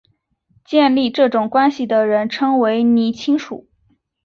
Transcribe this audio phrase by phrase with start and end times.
[0.65, 3.69] 建立这种关系的人称为拟亲属。